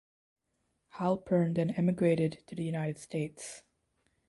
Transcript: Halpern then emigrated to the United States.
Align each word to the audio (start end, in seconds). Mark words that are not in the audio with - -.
Halpern 0.95 1.53
then 1.53 1.69
emigrated 1.69 2.39
to 2.47 2.55
the 2.55 2.63
United 2.63 2.97
States. 2.97 3.61